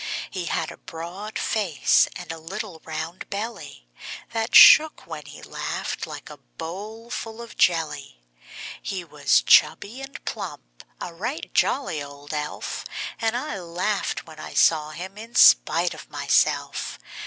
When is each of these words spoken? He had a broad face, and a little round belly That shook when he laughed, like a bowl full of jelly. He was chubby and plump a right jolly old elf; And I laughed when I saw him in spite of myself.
He 0.31 0.45
had 0.45 0.71
a 0.71 0.77
broad 0.77 1.37
face, 1.37 2.07
and 2.15 2.31
a 2.31 2.39
little 2.39 2.81
round 2.85 3.29
belly 3.29 3.87
That 4.31 4.55
shook 4.55 5.05
when 5.05 5.27
he 5.27 5.43
laughed, 5.43 6.07
like 6.07 6.31
a 6.31 6.37
bowl 6.37 7.11
full 7.11 7.39
of 7.39 7.55
jelly. 7.55 8.19
He 8.81 9.03
was 9.03 9.43
chubby 9.43 10.01
and 10.01 10.25
plump 10.25 10.83
a 10.99 11.13
right 11.13 11.53
jolly 11.53 12.01
old 12.01 12.33
elf; 12.33 12.83
And 13.19 13.37
I 13.37 13.59
laughed 13.59 14.25
when 14.25 14.39
I 14.39 14.55
saw 14.55 14.89
him 14.89 15.19
in 15.19 15.35
spite 15.35 15.93
of 15.93 16.09
myself. 16.09 16.97